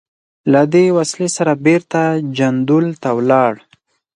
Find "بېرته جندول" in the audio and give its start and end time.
1.65-2.87